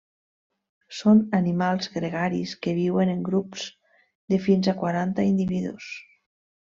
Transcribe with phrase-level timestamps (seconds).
[0.99, 3.67] Són animals gregaris que viuen en grups
[4.35, 5.91] de fins a quaranta individus.